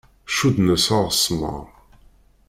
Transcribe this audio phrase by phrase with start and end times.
[0.37, 1.65] Cudden-as aɣesmar.